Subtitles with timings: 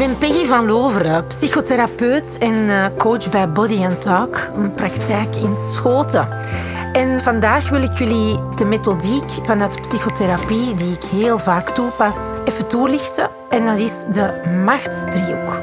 [0.00, 5.56] ben Peggy van Loveren, psychotherapeut en eh, coach bij Body and Talk, een praktijk in
[5.56, 6.28] Schoten.
[6.92, 12.68] En vandaag wil ik jullie de methodiek vanuit psychotherapie, die ik heel vaak toepas, even
[12.68, 13.30] toelichten.
[13.50, 15.58] En dat is de machtsdriehoek.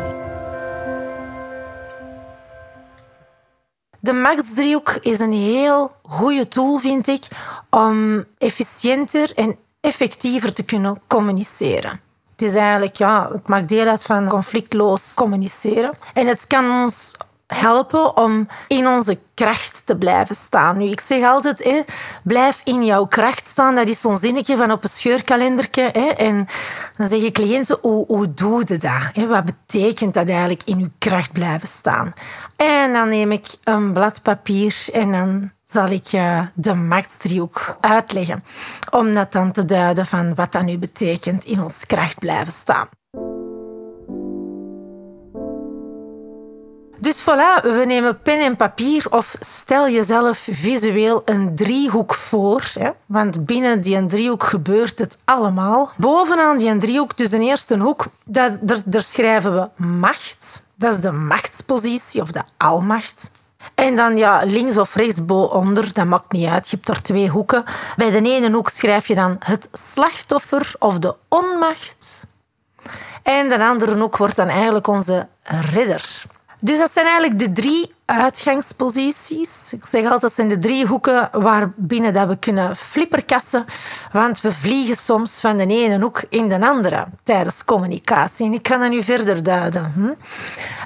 [4.00, 7.28] De machtsdriehoek is een heel goede tool, vind ik,
[7.70, 12.07] om efficiënter en effectiever te kunnen communiceren.
[12.38, 15.92] Het is eigenlijk, ja, het maakt deel uit van conflictloos communiceren.
[16.14, 17.16] En het kan ons
[17.48, 20.78] helpen om in onze kracht te blijven staan.
[20.78, 21.82] Nu, ik zeg altijd, hè,
[22.24, 23.76] blijf in jouw kracht staan.
[23.76, 25.90] Dat is zo'n zinnetje van op een scheurkalendertje.
[25.92, 26.08] Hè.
[26.08, 26.48] En
[26.98, 29.28] dan zeggen cliënten, hoe, hoe doe je dat?
[29.28, 32.14] Wat betekent dat eigenlijk in je kracht blijven staan?
[32.56, 38.44] En dan neem ik een blad papier en dan zal ik je de machtsdriehoek uitleggen.
[38.92, 42.88] Om dat dan te duiden van wat dat nu betekent in ons kracht blijven staan.
[47.30, 52.72] Voilà, we nemen pen en papier of stel jezelf visueel een driehoek voor.
[53.06, 55.92] Want binnen die driehoek gebeurt het allemaal.
[55.96, 60.62] Bovenaan die driehoek, dus de eerste hoek, daar, daar schrijven we macht.
[60.76, 63.30] Dat is de machtspositie of de almacht.
[63.76, 66.70] En dan ja, links of rechts, onder, dat maakt niet uit.
[66.70, 67.64] Je hebt er twee hoeken.
[67.96, 72.26] Bij de ene hoek schrijf je dan het slachtoffer of de onmacht.
[73.24, 76.26] En de andere hoek wordt dan eigenlijk onze redder.
[76.60, 79.74] Dus dat zijn eigenlijk de drie uitgangsposities.
[79.74, 83.66] Ik zeg altijd, dat zijn de drie hoeken waarbinnen dat we kunnen flipperkassen.
[84.12, 88.46] Want we vliegen soms van de ene hoek in de andere tijdens communicatie.
[88.46, 89.92] En ik ga dat nu verder duiden.
[89.96, 90.14] Hm?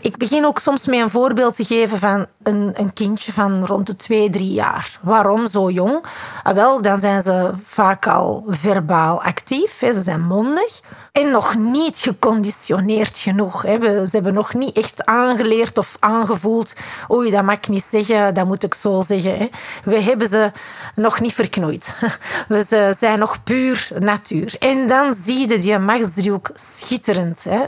[0.01, 3.87] Ik begin ook soms met een voorbeeld te geven van een, een kindje van rond
[3.87, 4.99] de twee, drie jaar.
[5.01, 6.05] Waarom zo jong?
[6.43, 9.79] Ah, wel, dan zijn ze vaak al verbaal actief.
[9.79, 9.93] Hè.
[9.93, 10.81] Ze zijn mondig.
[11.11, 13.61] En nog niet geconditioneerd genoeg.
[13.61, 14.05] Hè.
[14.05, 16.75] Ze hebben nog niet echt aangeleerd of aangevoeld
[17.09, 19.37] oei, dat mag ik niet zeggen, dat moet ik zo zeggen.
[19.37, 19.49] Hè.
[19.83, 20.51] We hebben ze
[20.95, 21.95] nog niet verknoeid.
[22.47, 24.55] We zijn nog puur natuur.
[24.59, 27.43] En dan zie je die machtsdriehoek schitterend.
[27.43, 27.65] Hè.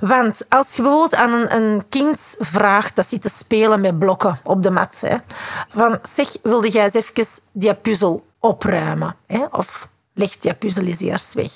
[0.00, 4.38] Want als je bijvoorbeeld aan een, een, kind vraagt dat zit te spelen met blokken
[4.44, 5.16] op de mat, hè,
[5.68, 9.16] van zeg, wilde jij eens even die puzzel opruimen?
[9.26, 9.44] Hè?
[9.50, 9.88] Of
[10.20, 11.50] legt je puzzel eens eerst weg.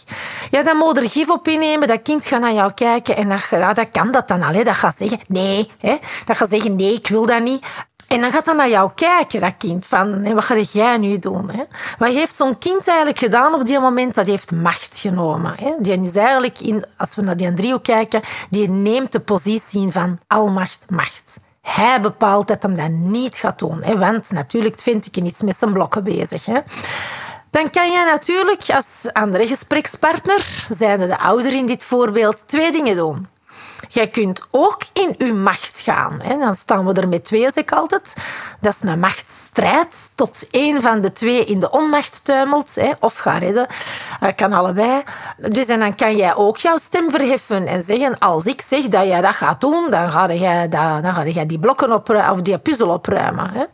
[0.50, 1.88] Ja, dan moet er gif op innemen.
[1.88, 4.64] Dat kind gaat naar jou kijken en dat, ja, dat kan dat dan al.
[4.64, 5.70] Dat gaat zeggen, nee.
[5.78, 5.96] Hè.
[6.26, 7.66] Dat gaat zeggen, nee, ik wil dat niet.
[8.08, 9.86] En dan gaat dan naar jou kijken, dat kind.
[9.86, 11.50] Van, wat ga jij nu doen?
[11.50, 11.62] Hè?
[11.98, 14.14] Wat heeft zo'n kind eigenlijk gedaan op die moment?
[14.14, 15.54] Dat heeft macht genomen.
[15.58, 15.72] Hè?
[15.78, 18.20] Die is eigenlijk, in, als we naar die driehoek kijken,
[18.50, 21.40] die neemt de positie in van almacht, macht.
[21.62, 23.82] Hij bepaalt dat hem dat niet gaat doen.
[23.82, 23.98] Hè?
[23.98, 26.46] Want natuurlijk vind ik iets met zijn blokken bezig.
[26.46, 26.58] Hè?
[27.54, 32.96] Dan kan je natuurlijk als andere gesprekspartner, zijnde de ouder in dit voorbeeld, twee dingen
[32.96, 33.28] doen.
[33.88, 36.20] Je kunt ook in je macht gaan.
[36.22, 36.38] Hè.
[36.38, 38.16] Dan staan we er met twee, zeg ik altijd.
[38.60, 43.16] Dat is een machtsstrijd tot één van de twee in de onmacht tuimelt hè, of
[43.16, 43.66] gaat redden.
[44.20, 45.02] Dat kan allebei.
[45.36, 49.06] Dus en dan kan jij ook jouw stem verheffen en zeggen als ik zeg dat
[49.06, 52.58] jij dat gaat doen, dan ga jij, dan ga jij die blokken opruimen of die
[52.58, 53.50] puzzel opruimen.
[53.50, 53.64] Hè.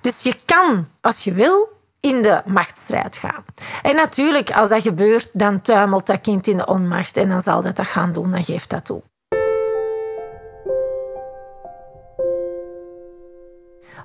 [0.00, 1.73] Dus je kan, als je wil,
[2.04, 3.44] in de machtsstrijd gaan.
[3.82, 7.62] En natuurlijk, als dat gebeurt, dan tuimelt dat kind in de onmacht en dan zal
[7.62, 9.02] dat dat gaan doen, dan geeft dat toe.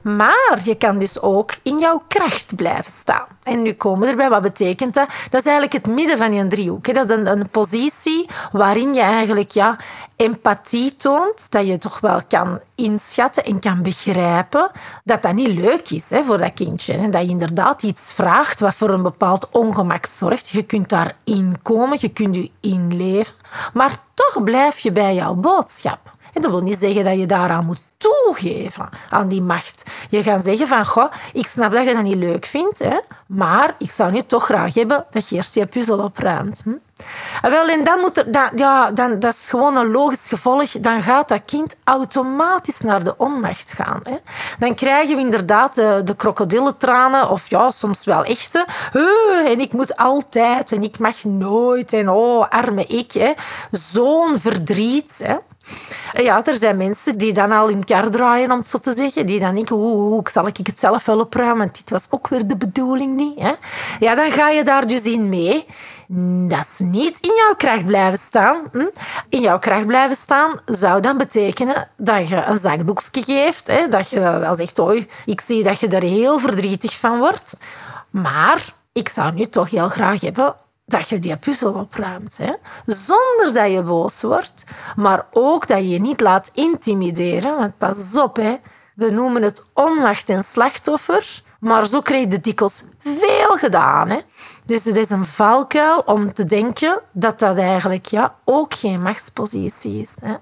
[0.01, 3.25] Maar je kan dus ook in jouw kracht blijven staan.
[3.43, 5.07] En nu komen we erbij, wat betekent dat?
[5.29, 6.93] Dat is eigenlijk het midden van je driehoek.
[6.93, 9.77] Dat is een, positie waarin je eigenlijk ja,
[10.15, 14.71] empathie toont, dat je toch wel kan inschatten en kan begrijpen
[15.03, 17.09] dat dat niet leuk is hè, voor dat kindje.
[17.09, 20.49] Dat je inderdaad iets vraagt wat voor een bepaald ongemak zorgt.
[20.49, 23.33] Je kunt daarin komen, je kunt je inleven,
[23.73, 26.17] maar toch blijf je bij jouw boodschap.
[26.33, 29.83] Dat wil niet zeggen dat je daaraan moet toegeven aan die macht.
[30.09, 33.75] Je gaat zeggen van, goh, ik snap dat je dat niet leuk vindt, hè, maar
[33.77, 36.61] ik zou nu toch graag hebben dat je eerst je puzzel opruimt.
[36.63, 36.69] Hm?
[37.41, 40.71] En wel, dan moet er, ja, dan, dat is gewoon een logisch gevolg.
[40.71, 43.99] Dan gaat dat kind automatisch naar de onmacht gaan.
[44.03, 44.15] Hè.
[44.59, 48.65] Dan krijgen we inderdaad de, de krokodillentranen, of ja, soms wel echte.
[49.45, 53.35] en ik moet altijd, en ik mag nooit, en oh, arme ik.
[53.71, 55.21] Zo'n verdriet.
[55.23, 55.35] Hè.
[56.13, 59.25] Ja, er zijn mensen die dan al hun kar draaien, om het zo te zeggen.
[59.25, 61.57] Die dan denken, hoe zal ik het zelf wel opruimen?
[61.57, 63.39] Want dit was ook weer de bedoeling niet.
[63.39, 63.51] Hè?
[63.99, 65.65] Ja, dan ga je daar dus in mee.
[66.47, 68.57] Dat is niet in jouw kracht blijven staan.
[68.71, 68.87] Hm?
[69.29, 73.67] In jouw kracht blijven staan zou dan betekenen dat je een zakdoekje geeft.
[73.67, 73.87] Hè?
[73.87, 77.57] Dat je wel zegt, oei, ik zie dat je er heel verdrietig van wordt.
[78.09, 80.55] Maar ik zou nu toch heel graag hebben
[80.89, 82.37] dat je die puzzel opruimt.
[82.37, 82.53] Hè?
[82.85, 84.63] Zonder dat je boos wordt,
[84.95, 87.57] maar ook dat je je niet laat intimideren.
[87.57, 88.55] Want pas op, hè.
[88.95, 94.09] we noemen het onmacht en slachtoffer, maar zo krijg je dikwijls veel gedaan.
[94.09, 94.19] Hè?
[94.65, 100.01] Dus het is een valkuil om te denken dat dat eigenlijk ja, ook geen machtspositie
[100.01, 100.15] is.
[100.21, 100.35] Hè?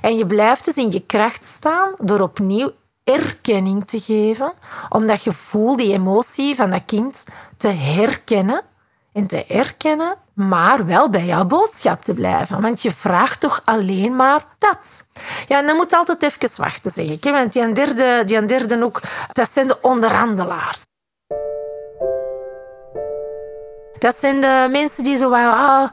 [0.00, 2.70] En je blijft dus in je kracht staan door opnieuw
[3.04, 4.52] erkenning te geven,
[4.88, 7.24] om dat gevoel, die emotie van dat kind
[7.56, 8.62] te herkennen
[9.16, 12.60] en te erkennen, maar wel bij jouw boodschap te blijven.
[12.60, 15.06] Want je vraagt toch alleen maar dat.
[15.48, 17.24] Ja, en dan moet altijd even wachten, zeg ik.
[17.24, 19.00] Want die derde, die derde ook,
[19.32, 20.82] dat zijn de onderhandelaars.
[23.98, 25.32] Dat zijn de mensen die zo...
[25.32, 25.88] Ah,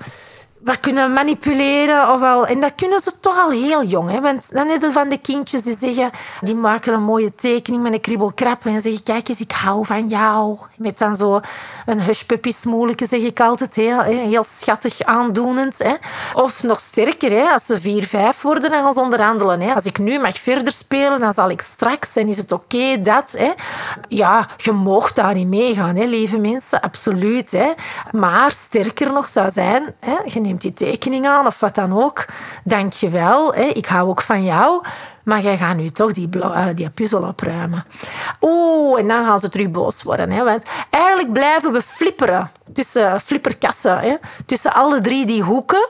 [0.63, 2.13] wat kunnen manipuleren.
[2.13, 4.09] Of al, en dat kunnen ze toch al heel jong.
[4.09, 4.21] Hè?
[4.21, 6.11] Want dan heb van de kindjes die zeggen...
[6.41, 8.65] Die maken een mooie tekening met een kriebelkrap.
[8.65, 10.57] En zeggen, kijk eens, ik hou van jou.
[10.75, 11.39] Met dan zo
[11.85, 13.75] een hushpuppy smoeletje, zeg ik altijd.
[13.75, 15.77] Heel, heel schattig aandoenend.
[15.77, 15.93] Hè?
[16.33, 17.49] Of nog sterker, hè?
[17.49, 19.61] als ze vier, vijf worden, dan gaan ze onderhandelen.
[19.61, 19.73] Hè?
[19.73, 22.15] Als ik nu mag verder spelen, dan zal ik straks...
[22.15, 23.35] En is het oké dat...
[23.37, 23.51] Hè?
[24.07, 26.81] Ja, je mag daarin meegaan, hè, lieve mensen.
[26.81, 27.51] Absoluut.
[27.51, 27.71] Hè?
[28.11, 29.83] Maar sterker nog zou zijn...
[29.99, 30.15] Hè?
[30.61, 32.25] Die tekening aan of wat dan ook.
[32.63, 33.55] Dank je wel.
[33.55, 34.83] Ik hou ook van jou.
[35.23, 37.85] Maar jij gaat nu toch die, uh, die puzzel opruimen.
[38.41, 40.31] Oeh, en dan gaan ze terug boos worden.
[40.31, 40.43] Hè?
[40.43, 43.99] Want eigenlijk blijven we flipperen tussen flipperkassen.
[43.99, 44.15] Hè?
[44.45, 45.87] Tussen alle drie die hoeken.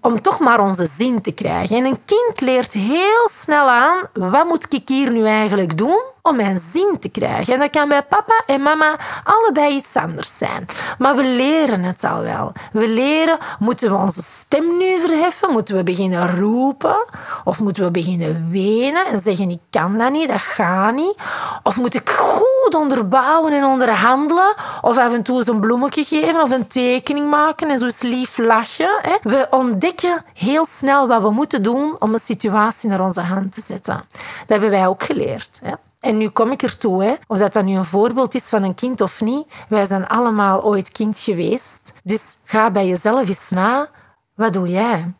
[0.00, 1.76] Om toch maar onze zin te krijgen.
[1.76, 3.98] En een kind leert heel snel aan.
[4.12, 6.02] Wat moet ik hier nu eigenlijk doen?
[6.22, 7.54] Om mijn zin te krijgen.
[7.54, 10.66] En dat kan bij papa en mama allebei iets anders zijn.
[10.98, 12.52] Maar we leren het al wel.
[12.72, 15.52] We leren, moeten we onze stem nu verheffen?
[15.52, 17.04] Moeten we beginnen roepen?
[17.44, 21.14] Of moeten we beginnen wenen en zeggen, ik kan dat niet, dat gaat niet?
[21.62, 24.54] Of moet ik goed onderbouwen en onderhandelen?
[24.80, 28.02] Of af en toe eens een bloemetje geven of een tekening maken en zo eens
[28.02, 29.00] lief lachen?
[29.22, 33.60] We ontdekken heel snel wat we moeten doen om een situatie naar onze hand te
[33.60, 34.04] zetten.
[34.12, 35.60] Dat hebben wij ook geleerd.
[36.00, 39.00] En nu kom ik ertoe, of dat, dat nu een voorbeeld is van een kind
[39.00, 39.46] of niet.
[39.68, 41.92] Wij zijn allemaal ooit kind geweest.
[42.02, 43.88] Dus ga bij jezelf eens na.
[44.34, 45.12] Wat doe jij?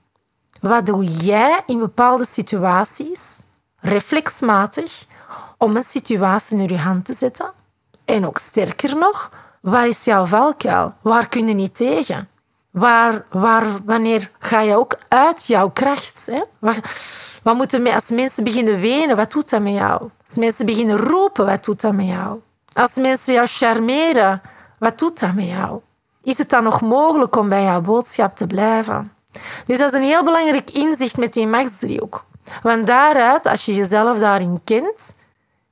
[0.61, 3.43] Wat doe jij in bepaalde situaties,
[3.77, 5.05] reflexmatig,
[5.59, 7.53] om een situatie in je hand te zetten?
[8.05, 9.31] En ook sterker nog,
[9.61, 10.95] waar is jouw valkuil?
[11.01, 12.29] Waar kun je niet tegen?
[12.71, 16.29] Waar, waar, wanneer ga je ook uit jouw kracht?
[16.31, 16.43] Hè?
[17.43, 20.09] Wat moeten, als mensen beginnen wenen, wat doet dat met jou?
[20.27, 22.41] Als mensen beginnen roepen, wat doet dat met jou?
[22.73, 24.43] Als mensen jou charmeren,
[24.79, 25.81] wat doet dat met jou?
[26.23, 29.13] Is het dan nog mogelijk om bij jouw boodschap te blijven?
[29.67, 32.25] Dus dat is een heel belangrijk inzicht met die machtsdriehoek.
[32.63, 35.17] Want daaruit, als je jezelf daarin kent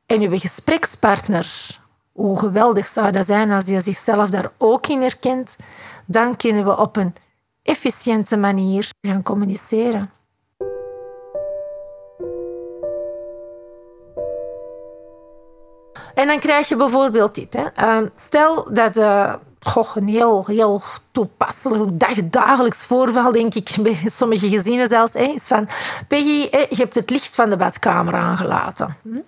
[0.06, 1.78] en je gesprekspartner,
[2.12, 5.56] hoe geweldig zou dat zijn als je zichzelf daar ook in herkent,
[6.06, 7.14] dan kunnen we op een
[7.62, 10.10] efficiënte manier gaan communiceren.
[16.18, 17.54] En dan krijg je bijvoorbeeld dit.
[17.54, 17.64] Hè.
[17.74, 18.96] Ehm, stel dat...
[18.96, 19.32] Uh,
[19.94, 25.68] een heel, heel toepasselijk, dag, dagelijks voorval, denk ik, bij sommige gezinnen zelfs, is van...
[26.08, 28.96] Peggy, je hebt het licht van de badkamer aangelaten.
[29.02, 29.18] Hm?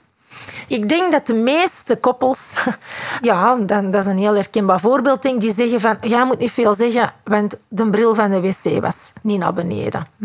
[0.67, 2.55] Ik denk dat de meeste koppels,
[3.21, 6.75] ja, dat is een heel herkenbaar voorbeeld, denk, die zeggen van, jij moet niet veel
[6.75, 10.07] zeggen, want de bril van de wc was niet naar beneden.
[10.17, 10.25] Hm?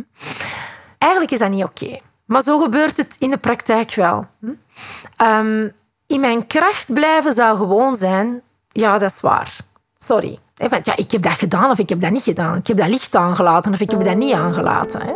[0.98, 2.00] Eigenlijk is dat niet oké.
[2.26, 4.26] Maar zo gebeurt het in de praktijk wel.
[4.40, 5.68] Hm?
[6.07, 9.56] In mijn kracht blijven zou gewoon zijn, ja, dat is waar.
[9.97, 10.40] Sorry.
[10.83, 12.57] Ja, ik heb dat gedaan of ik heb dat niet gedaan.
[12.57, 15.02] Ik heb dat licht aangelaten of ik heb dat niet aangelaten.
[15.02, 15.14] Hè.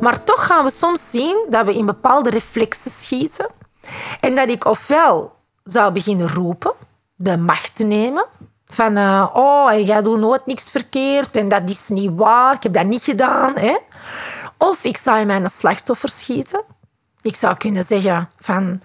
[0.00, 3.46] Maar toch gaan we soms zien dat we in bepaalde reflexen schieten.
[4.20, 6.72] En dat ik ofwel zou beginnen roepen,
[7.14, 8.24] de macht te nemen.
[8.66, 12.72] Van, uh, oh, jij doet nooit niks verkeerd en dat is niet waar, ik heb
[12.72, 13.56] dat niet gedaan.
[13.56, 13.76] Hè.
[14.58, 16.62] Of ik zou in mijn slachtoffer schieten.
[17.20, 18.80] Ik zou kunnen zeggen van,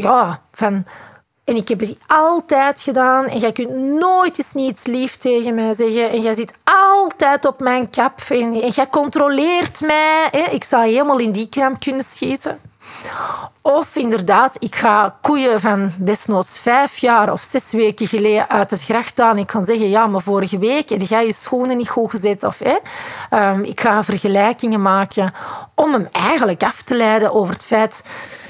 [0.00, 0.84] ja, van...
[1.44, 5.74] En ik heb het altijd gedaan en jij kunt nooit eens niets lief tegen mij
[5.74, 6.10] zeggen.
[6.10, 10.28] En jij zit altijd op mijn kap en, en jij controleert mij.
[10.30, 10.42] Hè.
[10.50, 12.58] Ik zou helemaal in die kramp kunnen schieten.
[13.70, 18.82] Of inderdaad, ik ga koeien van desnoods vijf jaar of zes weken geleden uit het
[18.82, 19.38] gracht aan.
[19.38, 22.44] Ik kan zeggen, ja, maar vorige week heb jij je schoenen niet goed gezet.
[22.44, 22.76] Of, hè,
[23.50, 25.32] um, ik ga vergelijkingen maken
[25.74, 28.04] om hem eigenlijk af te leiden over het feit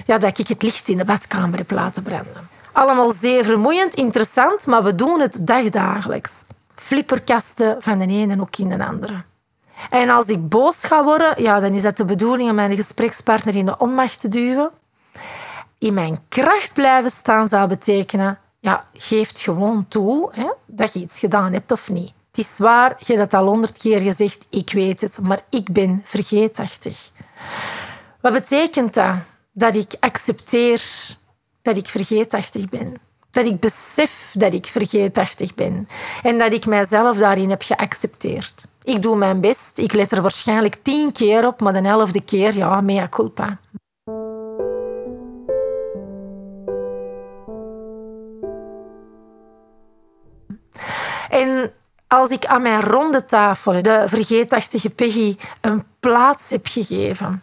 [0.07, 2.49] ja, dat ik het licht in de badkamer heb laten branden.
[2.73, 6.33] Allemaal zeer vermoeiend, interessant, maar we doen het dagdagelijks.
[6.75, 9.23] Flipperkasten van de ene ook in de andere.
[9.91, 13.57] En als ik boos ga worden, ja, dan is dat de bedoeling om mijn gesprekspartner
[13.57, 14.71] in de onmacht te duwen.
[15.79, 21.19] In mijn kracht blijven staan zou betekenen, ja, geef gewoon toe hè, dat je iets
[21.19, 22.13] gedaan hebt of niet.
[22.29, 25.73] Het is waar, je hebt dat al honderd keer gezegd, ik weet het, maar ik
[25.73, 27.11] ben vergeetachtig.
[28.21, 29.15] Wat betekent dat?
[29.53, 30.83] Dat ik accepteer
[31.63, 32.97] dat ik vergeetachtig ben.
[33.31, 35.89] Dat ik besef dat ik vergeetachtig ben.
[36.23, 38.67] En dat ik mijzelf daarin heb geaccepteerd.
[38.83, 39.79] Ik doe mijn best.
[39.79, 43.59] Ik let er waarschijnlijk tien keer op, maar de elfde keer, ja, mea culpa.
[51.41, 51.73] En
[52.07, 57.43] als ik aan mijn ronde tafel de vergeetachtige Peggy een plaats heb gegeven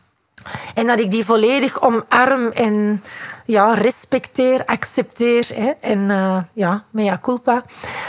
[0.73, 3.03] en dat ik die volledig omarm en
[3.45, 7.63] ja, respecteer, accepteer hè, en uh, ja, mea culpa,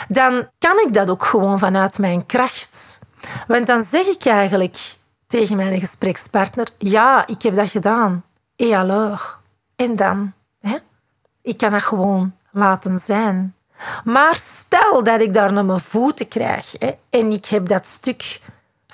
[0.08, 2.98] dan kan ik dat ook gewoon vanuit mijn kracht.
[3.46, 4.94] Want dan zeg ik eigenlijk
[5.26, 8.24] tegen mijn gesprekspartner, ja, ik heb dat gedaan.
[8.56, 9.38] Et alors?
[9.76, 10.32] En dan?
[10.60, 10.76] Hè?
[11.42, 13.54] Ik kan dat gewoon laten zijn.
[14.04, 18.40] Maar stel dat ik daar naar mijn voeten krijg hè, en ik heb dat stuk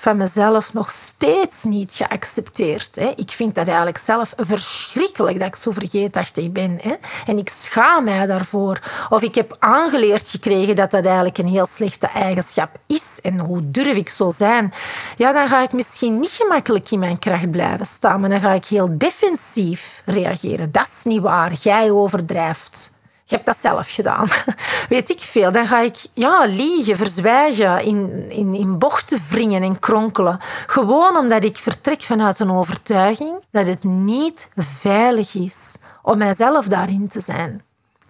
[0.03, 2.95] van mezelf nog steeds niet geaccepteerd.
[2.95, 3.13] Hè.
[3.15, 6.79] Ik vind dat eigenlijk zelf verschrikkelijk dat ik zo vergeetachtig ben.
[6.81, 6.93] Hè.
[7.25, 8.79] En ik schaam mij daarvoor.
[9.09, 13.19] Of ik heb aangeleerd gekregen dat dat eigenlijk een heel slechte eigenschap is.
[13.21, 14.73] En hoe durf ik zo zijn?
[15.17, 18.51] Ja, dan ga ik misschien niet gemakkelijk in mijn kracht blijven staan, maar dan ga
[18.51, 20.71] ik heel defensief reageren.
[20.71, 21.53] Dat is niet waar.
[21.53, 22.91] Jij overdrijft.
[23.33, 24.27] Je hebt dat zelf gedaan.
[24.89, 25.51] Weet ik veel.
[25.51, 30.39] Dan ga ik ja, liegen, verzwijgen, in, in, in bochten wringen en kronkelen.
[30.67, 37.07] Gewoon omdat ik vertrek vanuit een overtuiging dat het niet veilig is om mijzelf daarin
[37.07, 37.61] te zijn.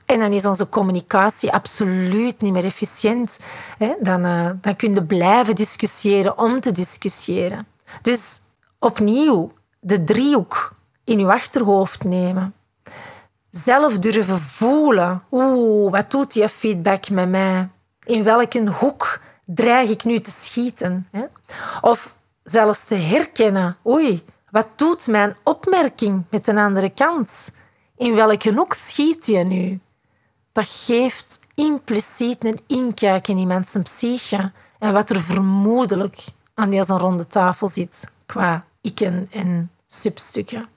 [0.06, 3.40] En dan is onze communicatie absoluut niet meer efficiënt.
[4.00, 7.68] Dan, uh, dan kun je blijven discussiëren om te discussiëren.
[8.02, 8.42] Dus
[8.80, 12.54] opnieuw de driehoek in je achterhoofd nemen
[13.56, 15.24] zelf durven voelen.
[15.32, 17.70] Oeh, wat doet die feedback met mij?
[18.06, 21.10] In welke hoek dreig ik nu te schieten?
[21.82, 23.78] Of zelfs te herkennen.
[23.86, 27.52] Oei, wat doet mijn opmerking met een andere kant?
[27.98, 29.80] In welke hoek schiet je nu?
[30.52, 37.28] Dat geeft impliciet een inkijk in iemands psyche en wat er vermoedelijk aan deze ronde
[37.28, 40.73] tafel zit qua ikken en substukken.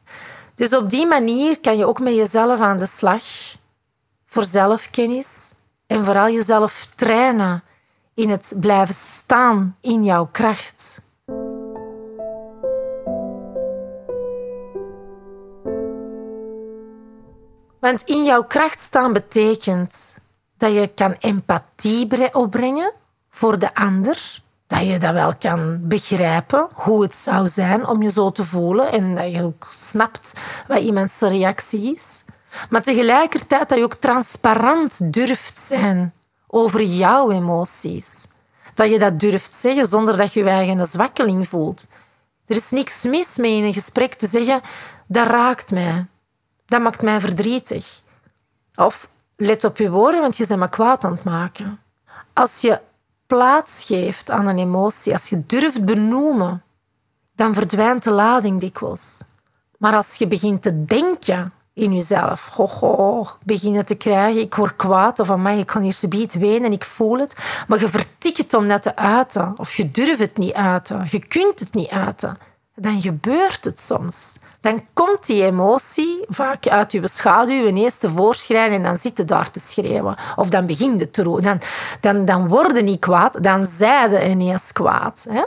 [0.57, 3.23] Dus op die manier kan je ook met jezelf aan de slag
[4.27, 5.53] voor zelfkennis
[5.87, 7.63] en vooral jezelf trainen
[8.15, 11.01] in het blijven staan in jouw kracht.
[17.81, 20.17] Want in jouw kracht staan betekent
[20.57, 22.93] dat je kan empathie opbrengen
[23.29, 28.11] voor de ander dat je dat wel kan begrijpen, hoe het zou zijn om je
[28.11, 30.33] zo te voelen en dat je ook snapt
[30.67, 32.25] wat iemands reactie is.
[32.71, 36.13] Maar tegelijkertijd dat je ook transparant durft zijn
[36.47, 38.27] over jouw emoties.
[38.75, 41.87] Dat je dat durft zeggen zonder dat je je eigen zwakkeling voelt.
[42.47, 44.61] Er is niks mis mee in een gesprek te zeggen,
[45.07, 46.07] dat raakt mij.
[46.67, 48.03] Dat maakt mij verdrietig.
[48.75, 51.81] Of let op je woorden, want je bent me kwaad aan het maken.
[52.33, 52.81] Als je
[53.27, 56.63] plaats geeft aan een emotie, als je durft benoemen,
[57.35, 59.21] dan verdwijnt de lading dikwijls.
[59.79, 64.77] Maar als je begint te denken in jezelf, ho, ho, beginnen te krijgen, ik word
[64.77, 67.37] kwaad of ik kan hier subiet wenen, ik voel het,
[67.69, 71.27] maar je vertikt het om dat te uiten of je durft het niet uiten, je
[71.27, 72.39] kunt het niet uiten,
[72.75, 74.35] dan gebeurt het soms
[74.67, 79.51] dan komt die emotie vaak uit je schaduw ineens tevoorschijn en dan zit je daar
[79.51, 80.17] te schreeuwen.
[80.37, 81.43] Of dan begint het te roepen.
[81.43, 81.61] Dan,
[82.01, 85.27] dan, dan worden niet kwaad, dan zijde ineens kwaad.
[85.29, 85.43] Hè?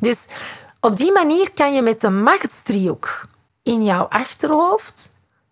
[0.00, 0.28] Dus
[0.80, 3.26] op die manier kan je met de machtsdriehoek
[3.62, 5.10] in jouw achterhoofd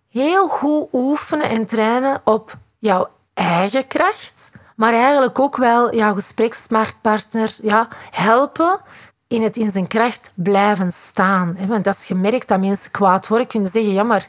[0.08, 7.56] heel goed oefenen en trainen op jouw eigen kracht, maar eigenlijk ook wel jouw gesprekspartner
[7.62, 8.80] ja, helpen
[9.28, 11.56] in het in zijn kracht blijven staan.
[11.66, 14.28] Want als je merkt dat mensen kwaad worden, kun je zeggen, jammer,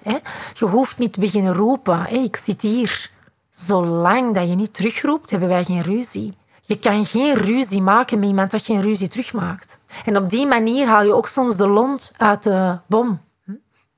[0.54, 2.24] je hoeft niet te beginnen roepen.
[2.24, 3.10] Ik zit hier.
[3.50, 6.34] Zolang dat je niet terugroept, hebben wij geen ruzie.
[6.62, 9.80] Je kan geen ruzie maken met iemand dat geen ruzie terugmaakt.
[10.06, 13.20] En op die manier haal je ook soms de lont uit de bom.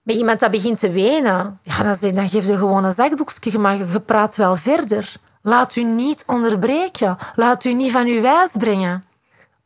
[0.03, 3.77] Met iemand dat begint te wenen, ja, dan, dan geef je gewoon een zakdoekje, maar
[3.77, 5.13] je praat wel verder.
[5.41, 7.17] Laat u niet onderbreken.
[7.35, 9.05] Laat u niet van uw wijs brengen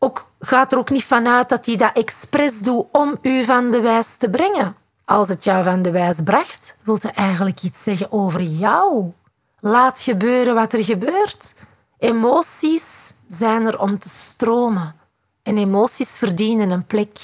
[0.06, 3.82] ook, gaat er ook niet vanuit dat hij dat expres doet om u van de
[3.82, 4.76] wijs te brengen.
[5.06, 9.12] Als het jou van de wijs bracht, wil hij eigenlijk iets zeggen over jou.
[9.60, 11.54] Laat gebeuren wat er gebeurt.
[11.98, 14.96] Emoties zijn er om te stromen.
[15.44, 17.18] En emoties verdienen een plek.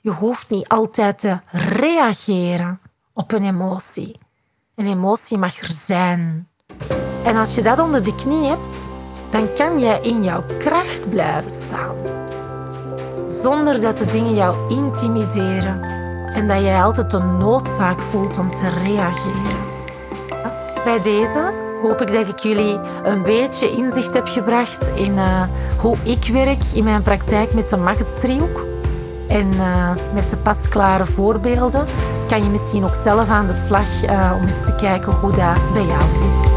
[0.00, 2.80] Je hoeft niet altijd te reageren
[3.12, 4.18] op een emotie.
[4.74, 6.48] Een emotie mag er zijn.
[7.24, 8.95] En als je dat onder de knie hebt,
[9.36, 11.94] dan kan jij in jouw kracht blijven staan.
[13.42, 15.82] Zonder dat de dingen jou intimideren
[16.34, 19.64] en dat jij altijd de noodzaak voelt om te reageren.
[20.84, 21.52] Bij deze
[21.82, 25.42] hoop ik dat ik jullie een beetje inzicht heb gebracht in uh,
[25.78, 28.64] hoe ik werk in mijn praktijk met de machtsdriehoek.
[29.28, 31.84] En uh, met de pasklare voorbeelden
[32.26, 35.72] kan je misschien ook zelf aan de slag uh, om eens te kijken hoe dat
[35.72, 36.55] bij jou zit.